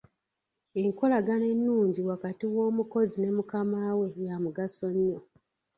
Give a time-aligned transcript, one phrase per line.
[0.81, 5.19] Enkolagana ennungi wakati w'omukozi ne mukamaawe ya mugaso nnyo.